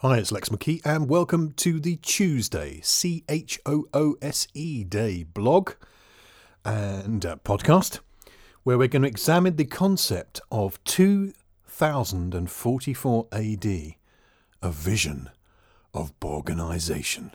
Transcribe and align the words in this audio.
Hi, 0.00 0.18
it's 0.18 0.30
Lex 0.30 0.50
McKee, 0.50 0.82
and 0.84 1.08
welcome 1.08 1.52
to 1.52 1.80
the 1.80 1.96
Choose-Day, 1.96 2.80
C 2.82 3.24
H 3.30 3.58
O 3.64 3.86
O 3.94 4.16
S 4.20 4.46
E 4.52 4.84
Day 4.84 5.22
blog 5.22 5.70
and 6.66 7.24
uh, 7.24 7.36
podcast, 7.36 8.00
where 8.62 8.76
we're 8.76 8.88
going 8.88 9.04
to 9.04 9.08
examine 9.08 9.56
the 9.56 9.64
concept 9.64 10.38
of 10.52 10.84
2044 10.84 13.28
AD, 13.32 13.64
a 13.64 13.96
vision 14.70 15.30
of 15.94 16.20
Borganization. 16.20 17.32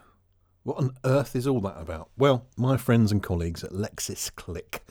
What 0.61 0.77
on 0.77 0.91
earth 1.03 1.35
is 1.35 1.47
all 1.47 1.61
that 1.61 1.81
about? 1.81 2.11
Well, 2.15 2.45
my 2.57 2.77
friends 2.77 3.11
and 3.11 3.23
colleagues 3.23 3.63
at 3.63 3.71
LexisClick, 3.71 4.81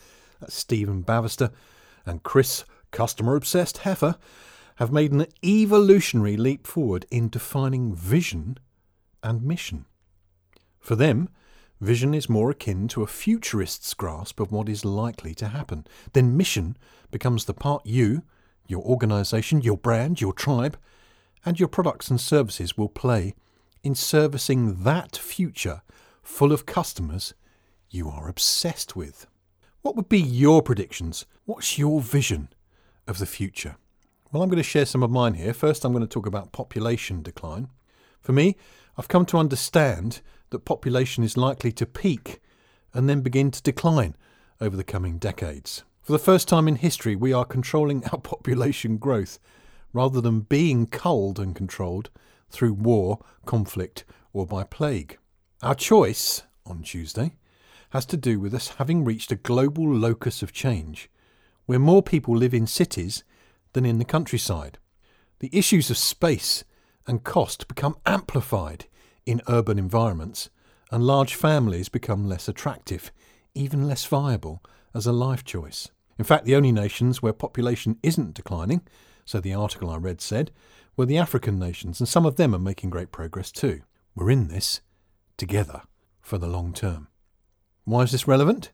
that's 0.41 0.55
Stephen 0.55 1.05
Bavister 1.05 1.52
and 2.05 2.25
Chris, 2.25 2.64
customer 2.91 3.37
obsessed 3.37 3.79
heifer, 3.79 4.16
have 4.81 4.91
made 4.91 5.12
an 5.12 5.27
evolutionary 5.45 6.39
leap 6.39 6.67
forward 6.67 7.05
in 7.11 7.29
defining 7.29 7.95
vision 7.95 8.57
and 9.23 9.43
mission. 9.43 9.84
For 10.80 10.97
them, 10.97 11.29
vision 11.83 12.15
is 12.15 12.30
more 12.30 12.51
akin 12.51 12.88
to 12.88 13.02
a 13.02 13.07
futurist's 13.07 13.93
grasp 13.93 14.41
of 14.41 14.51
what 14.51 14.71
is 14.71 14.83
likely 14.83 15.35
to 15.35 15.48
happen. 15.48 15.87
Then 16.15 16.35
mission 16.35 16.79
becomes 17.11 17.45
the 17.45 17.52
part 17.52 17.85
you, 17.85 18.23
your 18.66 18.80
organisation, 18.80 19.61
your 19.61 19.77
brand, 19.77 20.23
your 20.23 20.33
tribe, 20.33 20.79
and 21.45 21.60
your 21.60 21.69
products 21.69 22.09
and 22.09 22.19
services 22.19 22.79
will 22.79 22.88
play 22.88 23.35
in 23.83 23.95
servicing 23.95 24.83
that 24.85 25.15
future 25.15 25.83
full 26.23 26.52
of 26.52 26.65
customers 26.65 27.35
you 27.91 28.09
are 28.09 28.30
obsessed 28.30 28.97
with. 28.97 29.27
What 29.83 29.95
would 29.95 30.09
be 30.09 30.21
your 30.21 30.62
predictions? 30.62 31.27
What's 31.45 31.79
your 31.79 32.01
vision 32.01 32.49
of 33.07 33.19
the 33.19 33.27
future? 33.27 33.77
Well, 34.33 34.45
I'm 34.45 34.48
going 34.48 34.59
to 34.59 34.62
share 34.62 34.87
some 34.87 35.02
of 35.02 35.11
mine 35.11 35.34
here. 35.34 35.52
First, 35.52 35.84
I'm 35.84 35.93
going 35.93 36.07
to 36.07 36.09
talk 36.09 36.27
about 36.27 36.52
population 36.52 37.21
decline. 37.21 37.69
For 38.21 38.33
me, 38.33 38.57
I've 38.97 39.09
come 39.09 39.27
to 39.27 39.38
understand 39.38 40.21
that 40.51 40.65
population 40.65 41.24
is 41.24 41.37
likely 41.37 41.73
to 41.73 41.85
peak 41.85 42.41
and 42.95 43.09
then 43.09 43.23
begin 43.23 43.51
to 43.51 43.60
decline 43.60 44.15
over 44.60 44.77
the 44.77 44.85
coming 44.85 45.19
decades. 45.19 45.82
For 46.02 46.13
the 46.13 46.19
first 46.19 46.46
time 46.46 46.69
in 46.69 46.77
history, 46.77 47.16
we 47.16 47.32
are 47.32 47.45
controlling 47.45 48.04
our 48.13 48.21
population 48.21 48.99
growth 48.99 49.41
rather 49.93 50.21
than 50.21 50.41
being 50.43 50.87
culled 50.87 51.41
and 51.41 51.57
controlled 51.57 52.10
through 52.51 52.74
war, 52.74 53.19
conflict, 53.47 54.04
or 54.32 54.47
by 54.47 54.63
plague. 54.63 55.19
Our 55.60 55.74
choice 55.74 56.45
on 56.65 56.85
Tuesday 56.85 57.35
has 57.91 58.07
to 58.07 58.16
do 58.16 58.38
with 58.38 58.54
us 58.54 58.74
having 58.79 59.04
reached 59.04 59.32
a 59.32 59.37
global 59.37 59.93
locus 59.93 60.41
of 60.41 60.52
change, 60.52 61.10
where 61.66 61.80
more 61.80 62.02
people 62.02 62.37
live 62.37 62.54
in 62.54 62.69
cities 62.69 63.24
than 63.73 63.85
in 63.85 63.99
the 63.99 64.04
countryside. 64.04 64.78
The 65.41 65.50
issues 65.53 65.91
of 65.91 65.97
space 65.97 66.65
and 67.06 67.25
cost 67.25 67.69
become 67.69 67.97
amplified 68.06 68.87
in 69.26 69.43
urban 69.49 69.78
environments, 69.78 70.50
and 70.91 71.04
large 71.04 71.34
families 71.34 71.88
become 71.88 72.28
less 72.28 72.48
attractive, 72.48 73.12
even 73.54 73.87
less 73.87 74.04
viable 74.04 74.62
as 74.94 75.06
a 75.06 75.12
life 75.12 75.44
choice. 75.44 75.88
In 76.19 76.25
fact, 76.25 76.44
the 76.44 76.56
only 76.56 76.72
nations 76.72 77.22
where 77.22 77.32
population 77.32 77.98
isn't 78.03 78.34
declining, 78.34 78.82
so 79.25 79.41
the 79.41 79.54
article 79.54 79.91
I 79.91 79.97
read 79.97 80.21
said, 80.21 80.50
were 80.97 81.06
the 81.06 81.19
African 81.19 81.59
nations, 81.59 82.00
and 82.00 82.09
some 82.09 82.26
of 82.26 82.37
them 82.37 82.54
are 82.54 82.59
making 82.59 82.91
great 82.91 83.12
progress 83.12 83.50
too. 83.50 83.82
We're 84.15 84.31
in 84.31 84.48
this 84.48 84.81
together 85.37 85.82
for 86.21 86.37
the 86.37 86.48
long 86.48 86.72
term. 86.72 87.09
Why 87.91 88.03
is 88.03 88.12
this 88.12 88.28
relevant? 88.28 88.71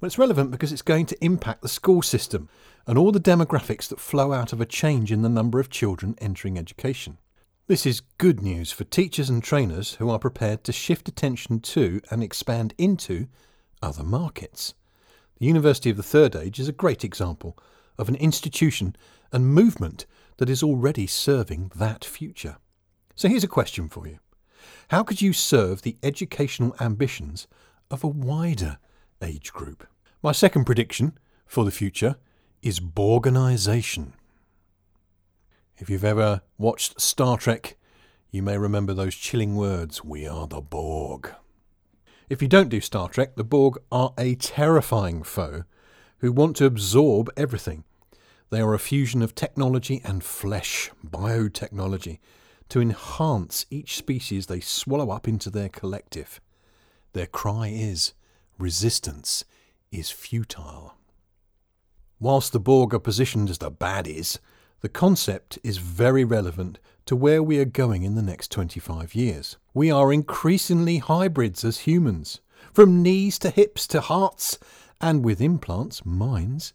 Well, 0.00 0.06
it's 0.06 0.16
relevant 0.16 0.52
because 0.52 0.70
it's 0.70 0.80
going 0.80 1.06
to 1.06 1.24
impact 1.24 1.60
the 1.60 1.68
school 1.68 2.02
system 2.02 2.48
and 2.86 2.96
all 2.96 3.10
the 3.10 3.18
demographics 3.18 3.88
that 3.88 3.98
flow 3.98 4.32
out 4.32 4.52
of 4.52 4.60
a 4.60 4.64
change 4.64 5.10
in 5.10 5.22
the 5.22 5.28
number 5.28 5.58
of 5.58 5.70
children 5.70 6.14
entering 6.20 6.56
education. 6.56 7.18
This 7.66 7.84
is 7.84 8.02
good 8.18 8.40
news 8.40 8.70
for 8.70 8.84
teachers 8.84 9.28
and 9.28 9.42
trainers 9.42 9.94
who 9.94 10.08
are 10.08 10.20
prepared 10.20 10.62
to 10.62 10.72
shift 10.72 11.08
attention 11.08 11.58
to 11.58 12.00
and 12.12 12.22
expand 12.22 12.72
into 12.78 13.26
other 13.82 14.04
markets. 14.04 14.74
The 15.40 15.46
University 15.46 15.90
of 15.90 15.96
the 15.96 16.04
Third 16.04 16.36
Age 16.36 16.60
is 16.60 16.68
a 16.68 16.72
great 16.72 17.02
example 17.02 17.58
of 17.98 18.08
an 18.08 18.14
institution 18.14 18.94
and 19.32 19.52
movement 19.52 20.06
that 20.36 20.48
is 20.48 20.62
already 20.62 21.08
serving 21.08 21.72
that 21.74 22.04
future. 22.04 22.58
So 23.16 23.26
here's 23.26 23.42
a 23.42 23.48
question 23.48 23.88
for 23.88 24.06
you 24.06 24.20
How 24.90 25.02
could 25.02 25.20
you 25.20 25.32
serve 25.32 25.82
the 25.82 25.96
educational 26.04 26.76
ambitions 26.80 27.48
of 27.90 28.04
a 28.04 28.08
wider 28.08 28.78
age 29.22 29.52
group? 29.52 29.86
My 30.22 30.32
second 30.32 30.64
prediction 30.64 31.18
for 31.46 31.64
the 31.64 31.70
future 31.70 32.16
is 32.62 32.80
Borganization. 32.80 34.12
If 35.76 35.88
you've 35.88 36.04
ever 36.04 36.42
watched 36.58 37.00
Star 37.00 37.36
Trek, 37.38 37.76
you 38.30 38.42
may 38.42 38.58
remember 38.58 38.94
those 38.94 39.14
chilling 39.14 39.56
words, 39.56 40.04
We 40.04 40.26
are 40.26 40.46
the 40.46 40.60
Borg. 40.60 41.34
If 42.28 42.40
you 42.40 42.48
don't 42.48 42.68
do 42.68 42.80
Star 42.80 43.08
Trek, 43.08 43.34
the 43.34 43.44
Borg 43.44 43.78
are 43.90 44.12
a 44.16 44.36
terrifying 44.36 45.22
foe 45.22 45.64
who 46.18 46.30
want 46.30 46.54
to 46.56 46.66
absorb 46.66 47.30
everything. 47.36 47.84
They 48.50 48.60
are 48.60 48.74
a 48.74 48.78
fusion 48.78 49.22
of 49.22 49.34
technology 49.34 50.00
and 50.04 50.22
flesh, 50.22 50.90
biotechnology, 51.04 52.18
to 52.68 52.80
enhance 52.80 53.66
each 53.70 53.96
species 53.96 54.46
they 54.46 54.60
swallow 54.60 55.10
up 55.10 55.26
into 55.26 55.50
their 55.50 55.68
collective. 55.68 56.40
Their 57.12 57.26
cry 57.26 57.68
is 57.68 58.12
resistance 58.58 59.44
is 59.90 60.10
futile. 60.10 60.94
Whilst 62.20 62.52
the 62.52 62.60
Borg 62.60 62.94
are 62.94 63.00
positioned 63.00 63.50
as 63.50 63.58
the 63.58 63.70
baddies, 63.70 64.38
the 64.80 64.88
concept 64.88 65.58
is 65.64 65.78
very 65.78 66.24
relevant 66.24 66.78
to 67.06 67.16
where 67.16 67.42
we 67.42 67.58
are 67.58 67.64
going 67.64 68.02
in 68.02 68.14
the 68.14 68.22
next 68.22 68.50
25 68.52 69.14
years. 69.14 69.56
We 69.74 69.90
are 69.90 70.12
increasingly 70.12 70.98
hybrids 70.98 71.64
as 71.64 71.80
humans, 71.80 72.40
from 72.72 73.02
knees 73.02 73.38
to 73.40 73.50
hips 73.50 73.86
to 73.88 74.00
hearts, 74.00 74.58
and 75.00 75.24
with 75.24 75.40
implants, 75.40 76.04
minds. 76.04 76.72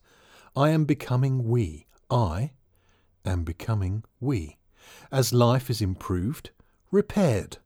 I 0.55 0.69
am 0.69 0.85
becoming 0.85 1.47
we. 1.47 1.85
I 2.09 2.51
am 3.23 3.43
becoming 3.43 4.03
we. 4.19 4.57
As 5.11 5.33
life 5.33 5.69
is 5.69 5.81
improved, 5.81 6.49
repaired, 6.91 7.57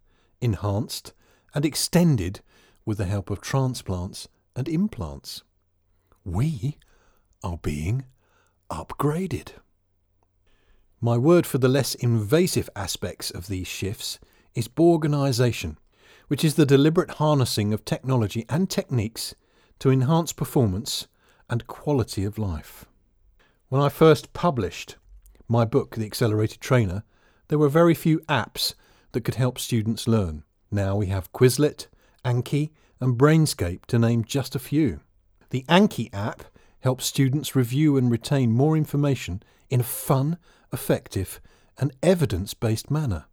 enhanced, 0.41 1.13
and 1.53 1.65
extended 1.65 2.41
with 2.89 2.97
the 2.97 3.05
help 3.05 3.29
of 3.29 3.39
transplants 3.39 4.27
and 4.55 4.67
implants. 4.67 5.43
We 6.25 6.79
are 7.43 7.57
being 7.57 8.05
upgraded. 8.71 9.49
My 10.99 11.15
word 11.15 11.45
for 11.45 11.59
the 11.59 11.67
less 11.67 11.93
invasive 11.93 12.67
aspects 12.75 13.29
of 13.29 13.45
these 13.45 13.67
shifts 13.67 14.17
is 14.55 14.67
Borganization, 14.67 15.75
which 16.29 16.43
is 16.43 16.55
the 16.55 16.65
deliberate 16.65 17.11
harnessing 17.11 17.73
of 17.73 17.85
technology 17.85 18.43
and 18.49 18.67
techniques 18.67 19.35
to 19.77 19.91
enhance 19.91 20.33
performance 20.33 21.05
and 21.47 21.67
quality 21.67 22.23
of 22.23 22.39
life. 22.39 22.85
When 23.67 23.83
I 23.83 23.89
first 23.89 24.33
published 24.33 24.95
my 25.47 25.63
book, 25.63 25.95
The 25.95 26.07
Accelerated 26.07 26.59
Trainer, 26.59 27.03
there 27.49 27.59
were 27.59 27.69
very 27.69 27.93
few 27.93 28.21
apps 28.21 28.73
that 29.11 29.21
could 29.21 29.35
help 29.35 29.59
students 29.59 30.07
learn. 30.07 30.43
Now 30.71 30.95
we 30.95 31.05
have 31.05 31.31
Quizlet, 31.33 31.85
Anki, 32.23 32.71
and 32.99 33.17
Brainscape, 33.17 33.85
to 33.87 33.99
name 33.99 34.23
just 34.23 34.55
a 34.55 34.59
few. 34.59 34.99
The 35.49 35.65
Anki 35.69 36.09
app 36.13 36.43
helps 36.81 37.05
students 37.05 37.55
review 37.55 37.97
and 37.97 38.11
retain 38.11 38.51
more 38.51 38.77
information 38.77 39.43
in 39.69 39.79
a 39.79 39.83
fun, 39.83 40.37
effective, 40.71 41.41
and 41.77 41.93
evidence 42.03 42.53
based 42.53 42.91
manner. 42.91 43.25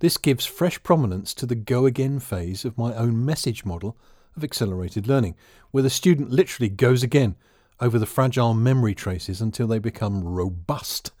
This 0.00 0.16
gives 0.16 0.46
fresh 0.46 0.82
prominence 0.82 1.34
to 1.34 1.46
the 1.46 1.54
go 1.54 1.84
again 1.86 2.20
phase 2.20 2.64
of 2.64 2.78
my 2.78 2.94
own 2.94 3.24
message 3.24 3.64
model 3.64 3.98
of 4.36 4.42
accelerated 4.42 5.06
learning, 5.06 5.36
where 5.70 5.82
the 5.82 5.90
student 5.90 6.30
literally 6.30 6.70
goes 6.70 7.02
again 7.02 7.36
over 7.80 7.98
the 7.98 8.06
fragile 8.06 8.54
memory 8.54 8.94
traces 8.94 9.40
until 9.40 9.66
they 9.66 9.78
become 9.78 10.24
robust 10.24 11.12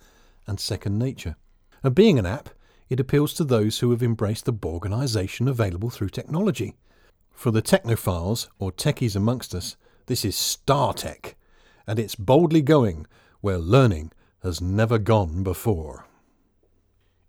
and 0.46 0.58
second 0.58 0.98
nature. 0.98 1.36
And 1.82 1.94
being 1.94 2.18
an 2.18 2.26
app, 2.26 2.50
it 2.90 3.00
appeals 3.00 3.32
to 3.34 3.44
those 3.44 3.78
who 3.78 3.92
have 3.92 4.02
embraced 4.02 4.44
the 4.44 4.52
Borganization 4.52 5.48
available 5.48 5.88
through 5.88 6.08
technology. 6.08 6.74
For 7.32 7.52
the 7.52 7.62
technophiles, 7.62 8.48
or 8.58 8.72
techies 8.72 9.16
amongst 9.16 9.54
us, 9.54 9.76
this 10.06 10.24
is 10.24 10.34
StarTech, 10.34 11.34
and 11.86 12.00
it's 12.00 12.16
boldly 12.16 12.62
going 12.62 13.06
where 13.40 13.58
learning 13.58 14.10
has 14.42 14.60
never 14.60 14.98
gone 14.98 15.44
before. 15.44 16.04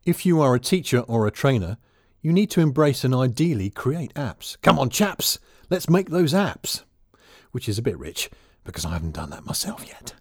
If 0.03 0.25
you 0.25 0.41
are 0.41 0.55
a 0.55 0.59
teacher 0.59 1.01
or 1.01 1.27
a 1.27 1.31
trainer, 1.31 1.77
you 2.21 2.33
need 2.33 2.49
to 2.51 2.61
embrace 2.61 3.03
and 3.03 3.13
ideally 3.13 3.69
create 3.69 4.13
apps. 4.15 4.57
Come 4.63 4.79
on, 4.79 4.89
chaps, 4.89 5.37
let's 5.69 5.89
make 5.89 6.09
those 6.09 6.33
apps. 6.33 6.83
Which 7.51 7.69
is 7.69 7.77
a 7.77 7.83
bit 7.83 7.99
rich, 7.99 8.31
because 8.63 8.85
I 8.85 8.93
haven't 8.93 9.13
done 9.13 9.29
that 9.29 9.45
myself 9.45 9.85
yet. 9.87 10.15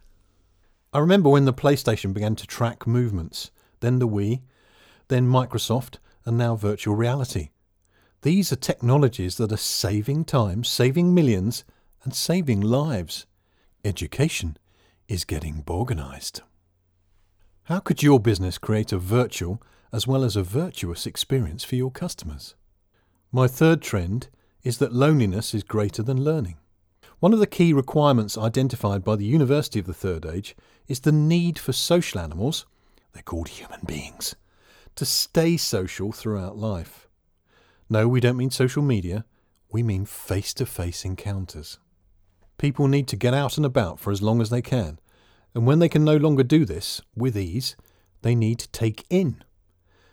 I 0.92 0.98
remember 0.98 1.30
when 1.30 1.46
the 1.46 1.54
PlayStation 1.54 2.12
began 2.12 2.36
to 2.36 2.46
track 2.46 2.86
movements, 2.86 3.50
then 3.80 4.00
the 4.00 4.08
Wii, 4.08 4.42
then 5.10 5.28
Microsoft, 5.28 5.98
and 6.24 6.38
now 6.38 6.56
virtual 6.56 6.96
reality. 6.96 7.50
These 8.22 8.50
are 8.52 8.56
technologies 8.56 9.36
that 9.36 9.52
are 9.52 9.58
saving 9.58 10.24
time, 10.24 10.64
saving 10.64 11.14
millions, 11.14 11.64
and 12.02 12.14
saving 12.14 12.62
lives. 12.62 13.26
Education 13.84 14.56
is 15.06 15.24
getting 15.24 15.62
organised. 15.68 16.40
How 17.64 17.80
could 17.80 18.02
your 18.02 18.18
business 18.18 18.56
create 18.56 18.92
a 18.92 18.98
virtual 18.98 19.62
as 19.92 20.06
well 20.06 20.24
as 20.24 20.36
a 20.36 20.42
virtuous 20.42 21.06
experience 21.06 21.64
for 21.64 21.76
your 21.76 21.90
customers. 21.90 22.54
My 23.32 23.46
third 23.46 23.82
trend 23.82 24.28
is 24.62 24.78
that 24.78 24.92
loneliness 24.92 25.54
is 25.54 25.62
greater 25.62 26.02
than 26.02 26.24
learning. 26.24 26.56
One 27.18 27.32
of 27.32 27.38
the 27.38 27.46
key 27.46 27.72
requirements 27.72 28.38
identified 28.38 29.04
by 29.04 29.16
the 29.16 29.24
University 29.24 29.78
of 29.78 29.86
the 29.86 29.94
Third 29.94 30.24
Age 30.24 30.56
is 30.88 31.00
the 31.00 31.12
need 31.12 31.58
for 31.58 31.72
social 31.72 32.20
animals, 32.20 32.66
they're 33.12 33.22
called 33.22 33.48
human 33.48 33.80
beings, 33.86 34.36
to 34.96 35.04
stay 35.04 35.56
social 35.56 36.12
throughout 36.12 36.56
life. 36.56 37.08
No, 37.88 38.06
we 38.06 38.20
don't 38.20 38.36
mean 38.36 38.50
social 38.50 38.82
media, 38.82 39.24
we 39.72 39.82
mean 39.82 40.04
face 40.04 40.52
to 40.54 40.66
face 40.66 41.04
encounters. 41.04 41.78
People 42.58 42.88
need 42.88 43.08
to 43.08 43.16
get 43.16 43.34
out 43.34 43.56
and 43.56 43.64
about 43.64 43.98
for 43.98 44.10
as 44.10 44.22
long 44.22 44.40
as 44.40 44.50
they 44.50 44.62
can, 44.62 44.98
and 45.54 45.66
when 45.66 45.78
they 45.78 45.88
can 45.88 46.04
no 46.04 46.16
longer 46.16 46.42
do 46.42 46.64
this 46.64 47.00
with 47.16 47.36
ease, 47.36 47.76
they 48.22 48.34
need 48.34 48.58
to 48.58 48.68
take 48.70 49.04
in. 49.10 49.42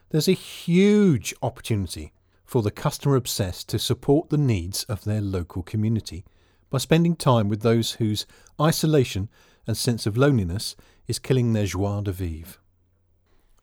There's 0.10 0.30
a 0.30 0.34
huge 0.34 1.34
opportunity 1.42 2.14
for 2.46 2.62
the 2.62 2.72
customer 2.72 3.16
obsessed 3.16 3.68
to 3.70 3.80
support 3.80 4.30
the 4.30 4.38
needs 4.38 4.84
of 4.86 5.04
their 5.04 5.22
local 5.22 5.64
community 5.64 6.24
by 6.70 6.78
spending 6.78 7.16
time 7.16 7.50
with 7.50 7.62
those 7.62 7.94
whose 7.94 8.26
isolation 8.60 9.30
and 9.68 9.76
sense 9.76 10.06
of 10.06 10.18
loneliness 10.18 10.76
is 11.08 11.20
killing 11.20 11.54
their 11.54 11.66
joie 11.66 12.02
de 12.02 12.12
vivre. 12.12 12.58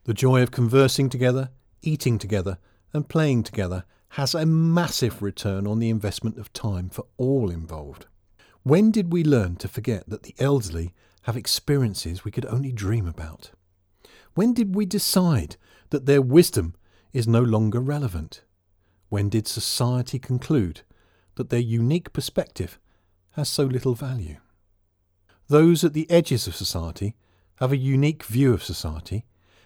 The 0.05 0.15
joy 0.15 0.43
of 0.43 0.51
conversing 0.51 1.09
together, 1.09 1.51
eating 1.81 2.19
together, 2.19 2.59
and 2.93 3.09
playing 3.09 3.43
together 3.43 3.85
has 4.11 4.35
a 4.35 4.45
massive 4.45 5.23
return 5.23 5.67
on 5.67 5.79
the 5.79 5.89
investment 5.89 6.39
of 6.39 6.53
time 6.53 6.91
for 6.91 7.07
all 7.17 7.51
involved. 7.51 8.07
When 8.63 8.91
did 8.91 9.13
we 9.13 9.25
learn 9.25 9.57
to 9.57 9.69
forget 9.69 10.09
that 10.09 10.23
the 10.23 10.35
elderly 10.39 10.93
have 11.23 11.37
experiences 11.37 12.23
we 12.23 12.31
could 12.31 12.45
only 12.47 12.71
dream 12.71 13.07
about? 13.07 13.51
When 14.35 14.53
did 14.53 14.75
we 14.75 14.85
decide 14.85 15.57
that 15.89 16.05
their 16.05 16.23
wisdom 16.23 16.75
is 17.15 17.27
no 17.27 17.41
longer 17.41 17.81
relevant? 17.81 18.43
When 19.09 19.31
did 19.31 19.49
society 19.49 20.19
conclude 20.19 20.83
that 21.37 21.49
their 21.49 21.61
unique 21.61 22.13
perspective 22.13 22.79
has 23.33 23.49
so 23.49 23.65
little 23.65 23.95
value? 23.95 24.37
Those 25.49 25.83
at 25.83 25.95
the 25.95 26.11
edges 26.11 26.47
of 26.47 26.55
society 26.55 27.17
have 27.57 27.73
a 27.73 27.77
unique 27.77 28.25
view 28.25 28.53
of 28.53 28.63
society, 28.63 29.25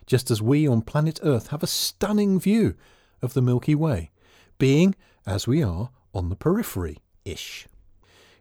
just 0.08 0.30
as 0.30 0.42
we 0.42 0.66
on 0.66 0.80
planet 0.82 1.20
Earth 1.22 1.48
have 1.48 1.62
a 1.62 1.68
stunning 1.68 2.40
view 2.40 2.74
of 3.22 3.34
the 3.34 3.42
Milky 3.42 3.74
Way, 3.74 4.10
being, 4.56 4.96
as 5.26 5.46
we 5.46 5.62
are, 5.62 5.90
on 6.14 6.30
the 6.30 6.36
periphery 6.36 6.98
ish. 7.24 7.68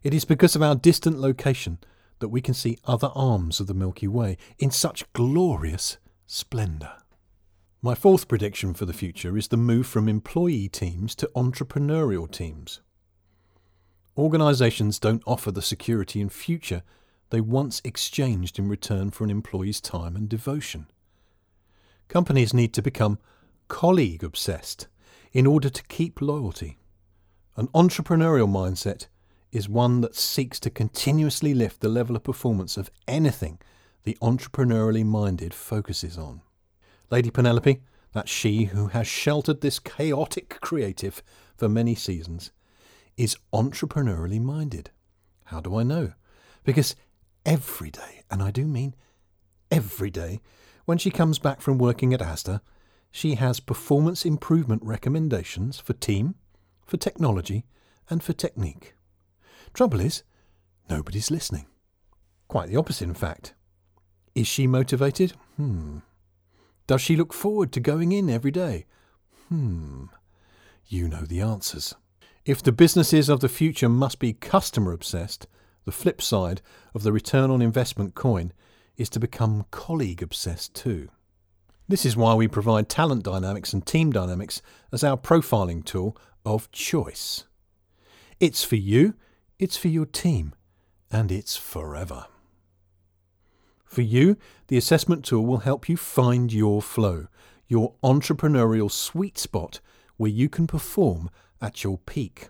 It 0.02 0.14
is 0.14 0.24
because 0.24 0.56
of 0.56 0.64
our 0.64 0.75
distant 0.75 1.19
location 1.19 1.80
that 2.19 2.30
we 2.30 2.42
can 2.42 2.54
see 2.54 2.80
other 2.86 3.12
arms 3.14 3.60
of 3.60 3.68
the 3.68 3.74
Milky 3.74 4.08
Way 4.08 4.38
in 4.58 4.72
such 4.72 5.12
glorious 5.12 5.98
splendour. 6.25 6.94
My 7.81 7.94
fourth 7.94 8.28
prediction 8.28 8.74
for 8.74 8.86
the 8.86 8.94
future 8.94 9.38
is 9.38 9.50
the 9.50 9.58
move 9.58 9.86
from 9.86 10.08
employee 10.08 10.70
teams 10.70 11.13
to 11.16 11.30
entrepreneurial 11.36 12.31
teams. 12.31 12.81
Organisations 14.18 15.00
don't 15.00 15.22
offer 15.28 15.52
the 15.52 15.62
security 15.62 16.22
and 16.22 16.31
future 16.31 16.81
they 17.30 17.42
once 17.42 17.81
exchanged 17.84 18.58
in 18.58 18.70
return 18.70 19.12
for 19.12 19.25
an 19.25 19.30
employee's 19.30 19.81
time 19.81 20.16
and 20.16 20.30
devotion. 20.30 20.88
Companies 22.07 22.54
need 22.54 22.74
to 22.74 22.81
become 22.81 23.19
colleague 23.68 24.24
obsessed 24.24 24.88
in 25.33 25.45
order 25.45 25.69
to 25.69 25.83
keep 25.83 26.21
loyalty. 26.21 26.77
An 27.56 27.68
entrepreneurial 27.69 28.48
mindset 28.48 29.07
is 29.51 29.68
one 29.68 30.01
that 30.01 30.15
seeks 30.15 30.59
to 30.59 30.69
continuously 30.69 31.54
lift 31.54 31.81
the 31.81 31.89
level 31.89 32.15
of 32.15 32.24
performance 32.24 32.77
of 32.77 32.92
anything 33.07 33.59
the 34.04 34.18
entrepreneurially 34.21 35.06
minded 35.06 35.54
focuses 35.54 36.18
on. 36.18 36.42
Lady 37.09 37.30
Penelope, 37.30 37.81
that 38.13 38.30
she 38.30 38.65
who 38.65 38.88
has 38.88 39.07
sheltered 39.07 39.62
this 39.62 39.80
chaotic 39.80 40.60
creative 40.62 41.21
for 41.56 41.68
many 41.68 41.95
seasons, 41.95 42.51
is 43.18 43.38
entrepreneurially 43.53 44.42
minded. 44.42 44.92
How 45.45 45.60
do 45.60 45.75
I 45.77 45.83
know? 45.83 46.13
Because 46.63 46.95
every 47.45 47.92
day, 47.92 48.24
and 48.30 48.42
I 48.42 48.51
do 48.51 48.65
mean 48.65 48.95
every 49.71 50.10
day, 50.10 50.42
when 50.88 50.98
she 50.98 51.12
comes 51.12 51.38
back 51.38 51.60
from 51.60 51.78
working 51.78 52.13
at 52.13 52.22
Asda, 52.22 52.62
she 53.12 53.36
has 53.36 53.60
performance 53.60 54.25
improvement 54.25 54.81
recommendations 54.86 55.81
for 55.81 55.92
team, 55.92 56.36
for 56.86 56.95
technology, 56.95 57.66
and 58.10 58.24
for 58.24 58.31
technique. 58.31 58.95
Trouble 59.74 60.00
is, 60.00 60.24
nobody's 60.89 61.30
listening. 61.30 61.66
Quite 62.48 62.69
the 62.69 62.78
opposite, 62.78 63.04
in 63.04 63.16
fact. 63.16 63.54
Is 64.34 64.48
she 64.48 64.66
motivated? 64.66 65.34
Hmm. 65.57 65.98
Does 66.88 67.01
she 67.01 67.18
look 67.18 67.34
forward 67.34 67.74
to 67.74 67.81
going 67.81 68.13
in 68.13 68.30
every 68.30 68.51
day? 68.51 68.86
Hmm. 69.50 70.06
You 70.86 71.10
know 71.10 71.24
the 71.24 71.42
answers. 71.42 71.95
If 72.45 72.63
the 72.63 72.72
businesses 72.72 73.28
of 73.28 73.42
the 73.42 73.50
future 73.50 73.89
must 73.89 74.19
be 74.19 74.31
customer 74.31 74.94
obsessed, 74.94 75.48
the 75.84 75.92
flip 75.92 76.22
side 76.22 76.62
of 76.95 77.04
the 77.04 77.12
return 77.12 77.51
on 77.51 77.62
investment 77.62 78.16
coin 78.16 78.54
is 78.98 79.10
to 79.10 79.20
become 79.20 79.66
colleague 79.72 80.22
obsessed 80.22 80.74
too. 80.74 81.10
This 81.88 82.06
is 82.06 82.18
why 82.18 82.34
we 82.34 82.48
provide 82.48 82.90
talent 82.90 83.24
dynamics 83.24 83.72
and 83.72 83.86
team 83.86 84.12
dynamics 84.12 84.62
as 84.92 85.04
our 85.04 85.16
profiling 85.16 85.86
tool 85.86 86.18
of 86.46 86.70
choice. 86.72 87.46
It's 88.40 88.64
for 88.64 88.76
you, 88.76 89.14
it's 89.58 89.78
for 89.78 89.88
your 89.88 90.06
team, 90.06 90.54
and 91.10 91.32
it's 91.32 91.56
forever. 91.56 92.26
For 93.86 94.02
you, 94.02 94.38
the 94.68 94.78
assessment 94.78 95.24
tool 95.24 95.46
will 95.46 95.60
help 95.60 95.88
you 95.88 95.96
find 95.96 96.52
your 96.52 96.82
flow, 96.82 97.28
your 97.68 97.94
entrepreneurial 98.04 98.92
sweet 98.92 99.38
spot 99.38 99.80
where 100.18 100.30
you 100.30 100.50
can 100.50 100.68
perform 100.68 101.30
at 101.62 101.84
your 101.84 101.98
peak. 102.00 102.50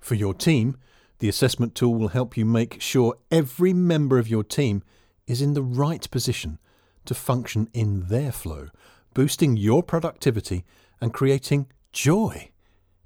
For 0.00 0.14
your 0.14 0.34
team, 0.34 0.76
the 1.18 1.28
assessment 1.28 1.74
tool 1.74 1.94
will 1.94 2.08
help 2.08 2.36
you 2.36 2.44
make 2.44 2.80
sure 2.80 3.18
every 3.30 3.72
member 3.72 4.18
of 4.18 4.28
your 4.28 4.44
team 4.44 4.82
is 5.26 5.42
in 5.42 5.54
the 5.54 5.62
right 5.62 6.10
position 6.10 6.58
to 7.04 7.14
function 7.14 7.68
in 7.72 8.08
their 8.08 8.32
flow, 8.32 8.68
boosting 9.14 9.56
your 9.56 9.82
productivity 9.82 10.64
and 11.00 11.14
creating 11.14 11.66
joy 11.92 12.50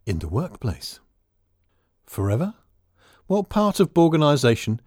in 0.06 0.18
the 0.18 0.28
workplace. 0.28 1.00
Forever? 2.06 2.54
Well, 3.28 3.44
part 3.44 3.78
of 3.78 3.96
organisation 3.96 4.80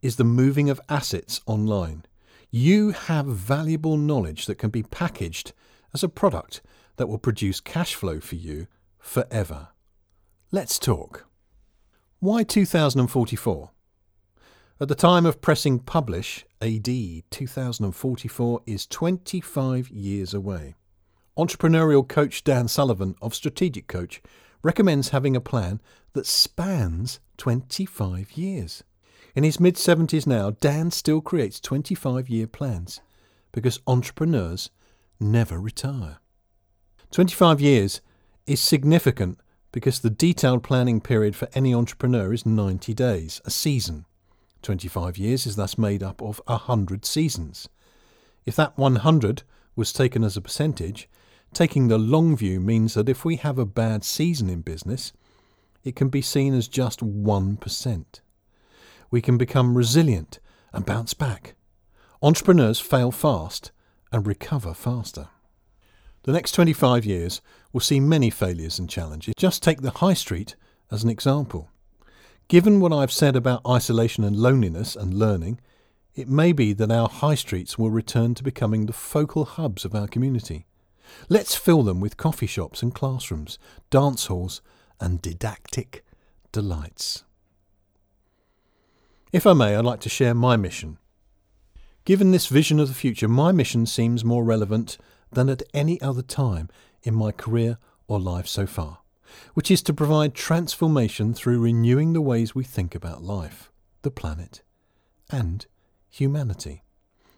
is 0.00 0.16
the 0.16 0.24
moving 0.24 0.70
of 0.70 0.80
assets 0.88 1.40
online. 1.46 2.04
You 2.50 2.90
have 2.90 3.26
valuable 3.26 3.96
knowledge 3.96 4.46
that 4.46 4.56
can 4.56 4.70
be 4.70 4.82
packaged 4.82 5.52
as 5.92 6.02
a 6.02 6.08
product 6.08 6.62
that 6.96 7.08
will 7.08 7.18
produce 7.18 7.60
cash 7.60 7.94
flow 7.94 8.20
for 8.20 8.36
you 8.36 8.66
forever. 8.98 9.68
Let's 10.50 10.78
talk. 10.78 11.26
Why 12.18 12.42
2044? 12.42 13.70
At 14.82 14.88
the 14.88 14.94
time 14.94 15.26
of 15.26 15.42
pressing 15.42 15.80
publish, 15.80 16.46
AD 16.62 16.86
2044 17.30 18.62
is 18.64 18.86
25 18.86 19.90
years 19.90 20.32
away. 20.32 20.74
Entrepreneurial 21.36 22.08
coach 22.08 22.42
Dan 22.44 22.66
Sullivan 22.66 23.14
of 23.20 23.34
Strategic 23.34 23.88
Coach 23.88 24.22
recommends 24.62 25.10
having 25.10 25.36
a 25.36 25.40
plan 25.40 25.82
that 26.14 26.26
spans 26.26 27.20
25 27.36 28.32
years. 28.38 28.82
In 29.34 29.44
his 29.44 29.60
mid 29.60 29.74
70s 29.74 30.26
now, 30.26 30.52
Dan 30.52 30.90
still 30.90 31.20
creates 31.20 31.60
25 31.60 32.30
year 32.30 32.46
plans 32.46 33.02
because 33.52 33.80
entrepreneurs 33.86 34.70
never 35.20 35.60
retire. 35.60 36.20
25 37.10 37.60
years 37.60 38.00
is 38.46 38.60
significant 38.60 39.38
because 39.72 40.00
the 40.00 40.08
detailed 40.08 40.62
planning 40.62 41.02
period 41.02 41.36
for 41.36 41.48
any 41.52 41.74
entrepreneur 41.74 42.32
is 42.32 42.46
90 42.46 42.94
days, 42.94 43.42
a 43.44 43.50
season. 43.50 44.06
25 44.62 45.18
years 45.18 45.46
is 45.46 45.56
thus 45.56 45.78
made 45.78 46.02
up 46.02 46.20
of 46.22 46.40
100 46.46 47.04
seasons. 47.04 47.68
If 48.44 48.56
that 48.56 48.76
100 48.76 49.42
was 49.76 49.92
taken 49.92 50.24
as 50.24 50.36
a 50.36 50.40
percentage, 50.40 51.08
taking 51.52 51.88
the 51.88 51.98
long 51.98 52.36
view 52.36 52.60
means 52.60 52.94
that 52.94 53.08
if 53.08 53.24
we 53.24 53.36
have 53.36 53.58
a 53.58 53.66
bad 53.66 54.04
season 54.04 54.48
in 54.48 54.60
business, 54.60 55.12
it 55.84 55.96
can 55.96 56.08
be 56.08 56.22
seen 56.22 56.54
as 56.54 56.68
just 56.68 57.00
1% 57.00 58.20
we 59.10 59.20
can 59.20 59.36
become 59.36 59.76
resilient 59.76 60.38
and 60.72 60.86
bounce 60.86 61.14
back. 61.14 61.54
Entrepreneurs 62.22 62.80
fail 62.80 63.10
fast 63.10 63.72
and 64.12 64.26
recover 64.26 64.74
faster. 64.74 65.28
The 66.24 66.32
next 66.32 66.52
25 66.52 67.04
years 67.04 67.40
will 67.72 67.80
see 67.80 67.98
many 67.98 68.30
failures 68.30 68.78
and 68.78 68.88
challenges. 68.88 69.34
Just 69.36 69.62
take 69.62 69.80
the 69.80 69.90
high 69.90 70.14
street 70.14 70.54
as 70.90 71.02
an 71.02 71.10
example. 71.10 71.70
Given 72.50 72.80
what 72.80 72.92
I've 72.92 73.12
said 73.12 73.36
about 73.36 73.60
isolation 73.64 74.24
and 74.24 74.36
loneliness 74.36 74.96
and 74.96 75.14
learning, 75.14 75.60
it 76.16 76.28
may 76.28 76.50
be 76.50 76.72
that 76.72 76.90
our 76.90 77.08
high 77.08 77.36
streets 77.36 77.78
will 77.78 77.90
return 77.92 78.34
to 78.34 78.42
becoming 78.42 78.86
the 78.86 78.92
focal 78.92 79.44
hubs 79.44 79.84
of 79.84 79.94
our 79.94 80.08
community. 80.08 80.66
Let's 81.28 81.54
fill 81.54 81.84
them 81.84 82.00
with 82.00 82.16
coffee 82.16 82.48
shops 82.48 82.82
and 82.82 82.92
classrooms, 82.92 83.56
dance 83.88 84.26
halls, 84.26 84.62
and 84.98 85.22
didactic 85.22 86.04
delights. 86.50 87.22
If 89.30 89.46
I 89.46 89.52
may, 89.52 89.76
I'd 89.76 89.84
like 89.84 90.00
to 90.00 90.08
share 90.08 90.34
my 90.34 90.56
mission. 90.56 90.98
Given 92.04 92.32
this 92.32 92.48
vision 92.48 92.80
of 92.80 92.88
the 92.88 92.94
future, 92.94 93.28
my 93.28 93.52
mission 93.52 93.86
seems 93.86 94.24
more 94.24 94.42
relevant 94.42 94.98
than 95.30 95.48
at 95.48 95.62
any 95.72 96.00
other 96.00 96.22
time 96.22 96.68
in 97.04 97.14
my 97.14 97.30
career 97.30 97.78
or 98.08 98.18
life 98.18 98.48
so 98.48 98.66
far, 98.66 98.99
which 99.54 99.70
is 99.70 99.82
to 99.82 99.94
provide 99.94 100.34
transformation 100.34 101.34
through 101.34 101.60
renewing 101.60 102.12
the 102.12 102.20
ways 102.20 102.54
we 102.54 102.64
think 102.64 102.94
about 102.94 103.22
life, 103.22 103.70
the 104.02 104.10
planet, 104.10 104.62
and 105.30 105.66
humanity. 106.08 106.82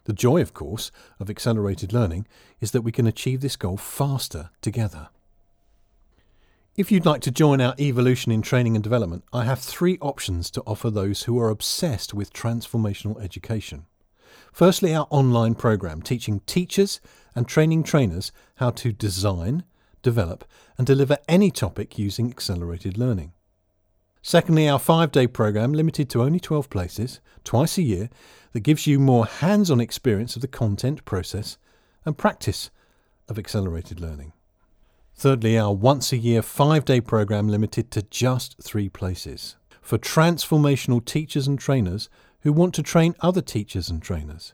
The 0.05 0.13
joy, 0.13 0.41
of 0.41 0.53
course, 0.53 0.91
of 1.19 1.29
accelerated 1.29 1.93
learning 1.93 2.27
is 2.59 2.71
that 2.71 2.81
we 2.81 2.91
can 2.91 3.07
achieve 3.07 3.41
this 3.41 3.55
goal 3.55 3.77
faster 3.77 4.49
together. 4.61 5.09
If 6.75 6.91
you'd 6.91 7.05
like 7.05 7.21
to 7.21 7.31
join 7.31 7.61
our 7.61 7.75
evolution 7.79 8.31
in 8.31 8.41
training 8.41 8.75
and 8.75 8.83
development, 8.83 9.23
I 9.31 9.43
have 9.43 9.59
three 9.59 9.99
options 10.01 10.49
to 10.51 10.63
offer 10.65 10.89
those 10.89 11.23
who 11.23 11.39
are 11.39 11.49
obsessed 11.49 12.15
with 12.15 12.33
transformational 12.33 13.21
education. 13.21 13.85
Firstly, 14.51 14.93
our 14.93 15.07
online 15.11 15.53
program 15.53 16.01
teaching 16.01 16.41
teachers 16.47 16.99
and 17.35 17.47
training 17.47 17.83
trainers 17.83 18.31
how 18.55 18.71
to 18.71 18.91
design, 18.91 19.63
develop, 20.03 20.45
and 20.77 20.85
deliver 20.85 21.17
any 21.27 21.49
topic 21.49 21.97
using 21.97 22.29
accelerated 22.29 22.97
learning. 22.97 23.31
Secondly, 24.21 24.69
our 24.69 24.79
five 24.79 25.11
day 25.11 25.27
program, 25.27 25.73
limited 25.73 26.09
to 26.11 26.21
only 26.21 26.39
12 26.39 26.69
places, 26.69 27.19
twice 27.43 27.77
a 27.77 27.81
year, 27.81 28.09
that 28.53 28.61
gives 28.61 28.85
you 28.85 28.99
more 28.99 29.25
hands 29.25 29.71
on 29.71 29.81
experience 29.81 30.35
of 30.35 30.41
the 30.41 30.47
content, 30.47 31.03
process, 31.03 31.57
and 32.05 32.17
practice 32.17 32.69
of 33.27 33.39
accelerated 33.39 33.99
learning. 33.99 34.31
Thirdly, 35.15 35.57
our 35.57 35.73
once 35.73 36.11
a 36.11 36.17
year 36.17 36.41
five 36.41 36.85
day 36.85 37.01
program 37.01 37.47
limited 37.47 37.91
to 37.91 38.01
just 38.03 38.55
three 38.61 38.89
places 38.89 39.55
for 39.81 39.97
transformational 39.97 41.03
teachers 41.03 41.47
and 41.47 41.59
trainers 41.59 42.09
who 42.41 42.53
want 42.53 42.73
to 42.75 42.83
train 42.83 43.15
other 43.19 43.41
teachers 43.41 43.89
and 43.89 44.01
trainers. 44.01 44.53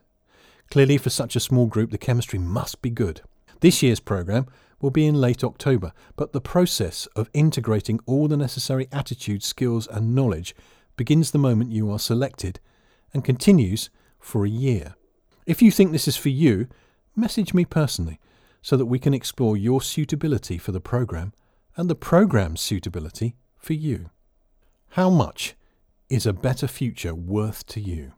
Clearly, 0.72 0.98
for 0.98 1.10
such 1.10 1.36
a 1.36 1.40
small 1.40 1.66
group, 1.66 1.92
the 1.92 1.98
chemistry 1.98 2.40
must 2.40 2.82
be 2.82 2.90
good. 2.90 3.22
This 3.62 3.82
year's 3.82 4.00
program 4.00 4.48
will 4.82 4.92
be 4.92 5.06
in 5.06 5.16
late 5.16 5.44
October, 5.44 5.92
but 6.16 6.34
the 6.34 6.42
process 6.42 7.08
of 7.16 7.30
integrating 7.34 8.00
all 8.06 8.28
the 8.28 8.38
necessary 8.38 8.88
attitudes, 8.92 9.46
skills, 9.46 9.88
and 9.88 10.16
knowledge 10.16 10.56
begins 10.96 11.32
the 11.32 11.38
moment 11.38 11.72
you 11.72 11.92
are 11.92 12.00
selected 12.00 12.60
and 13.14 13.24
continues 13.24 13.90
for 14.20 14.46
a 14.46 14.50
year. 14.50 14.96
If 15.46 15.62
you 15.62 15.72
think 15.72 15.92
this 15.92 16.08
is 16.08 16.18
for 16.18 16.30
you, 16.30 16.68
message 17.16 17.54
me 17.54 17.66
personally 17.66 18.20
so 18.62 18.78
that 18.78 18.86
we 18.86 19.00
can 19.00 19.14
explore 19.14 19.58
your 19.58 19.82
suitability 19.82 20.58
for 20.58 20.72
the 20.72 20.82
program 20.82 21.34
and 21.76 21.90
the 21.90 21.96
program's 21.96 22.62
suitability 22.62 23.36
for 23.58 23.74
you. 23.74 24.10
How 24.90 25.10
much 25.10 25.56
is 26.10 26.26
a 26.26 26.34
better 26.34 26.68
future 26.68 27.16
worth 27.16 27.66
to 27.68 27.80
you? 27.80 28.14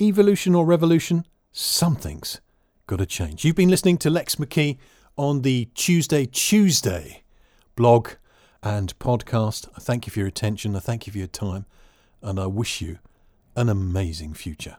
Evolution 0.00 0.54
or 0.54 0.64
revolution? 0.64 1.26
Something's 1.50 2.40
got 2.86 2.96
to 2.96 3.06
change. 3.06 3.44
You've 3.44 3.56
been 3.56 3.70
listening 3.70 3.98
to 3.98 4.10
Lex 4.10 4.36
McKee 4.36 4.78
on 5.18 5.42
the 5.42 5.68
Tuesday 5.74 6.24
Tuesday 6.24 7.24
blog 7.74 8.10
and 8.62 8.96
podcast. 9.00 9.68
I 9.76 9.80
thank 9.80 10.06
you 10.06 10.12
for 10.12 10.20
your 10.20 10.28
attention. 10.28 10.76
I 10.76 10.78
thank 10.78 11.06
you 11.06 11.12
for 11.12 11.18
your 11.18 11.26
time. 11.26 11.66
And 12.22 12.38
I 12.38 12.46
wish 12.46 12.80
you 12.80 12.98
an 13.56 13.68
amazing 13.68 14.34
future. 14.34 14.76